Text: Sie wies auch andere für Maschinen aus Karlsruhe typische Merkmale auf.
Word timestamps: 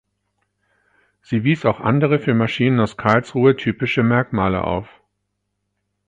Sie 1.21 1.43
wies 1.43 1.63
auch 1.63 1.79
andere 1.79 2.17
für 2.17 2.33
Maschinen 2.33 2.79
aus 2.79 2.97
Karlsruhe 2.97 3.55
typische 3.55 4.01
Merkmale 4.01 4.63
auf. 4.63 4.89